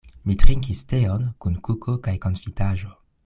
[0.29, 2.93] Mi trinkis teon kun kuko kaj konfitaĵo.